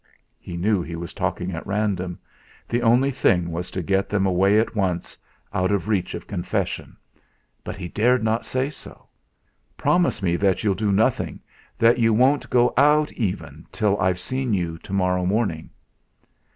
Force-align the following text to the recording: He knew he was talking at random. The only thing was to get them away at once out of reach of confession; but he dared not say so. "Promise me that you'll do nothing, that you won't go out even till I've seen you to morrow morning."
He 0.39 0.57
knew 0.57 0.81
he 0.81 0.95
was 0.95 1.13
talking 1.13 1.51
at 1.51 1.67
random. 1.67 2.17
The 2.67 2.81
only 2.81 3.11
thing 3.11 3.51
was 3.51 3.69
to 3.69 3.83
get 3.83 4.09
them 4.09 4.25
away 4.25 4.57
at 4.59 4.73
once 4.75 5.15
out 5.53 5.71
of 5.71 5.87
reach 5.87 6.15
of 6.15 6.25
confession; 6.25 6.97
but 7.63 7.75
he 7.75 7.87
dared 7.87 8.23
not 8.23 8.43
say 8.43 8.71
so. 8.71 9.05
"Promise 9.77 10.23
me 10.23 10.37
that 10.37 10.63
you'll 10.63 10.73
do 10.73 10.91
nothing, 10.91 11.39
that 11.77 11.99
you 11.99 12.15
won't 12.15 12.49
go 12.49 12.73
out 12.77 13.11
even 13.11 13.67
till 13.71 13.95
I've 13.99 14.19
seen 14.19 14.55
you 14.55 14.79
to 14.79 14.91
morrow 14.91 15.23
morning." 15.23 15.69